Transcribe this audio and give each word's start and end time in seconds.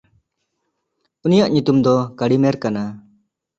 ᱩᱱᱤᱭᱟᱜ 1.25 1.49
ᱧᱩᱛᱩᱢ 1.53 1.77
ᱫᱚ 1.85 1.95
ᱠᱟᱲᱤᱢᱮᱨ 2.17 2.55
ᱠᱟᱱᱟ᱾ 2.61 2.83